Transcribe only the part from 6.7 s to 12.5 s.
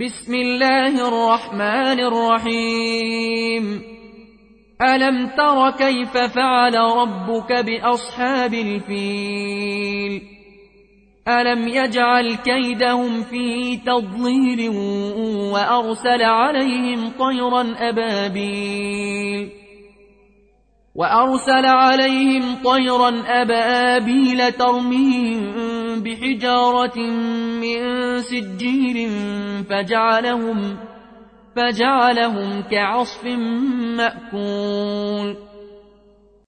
ربك بأصحاب الفيل؟ ألم يجعل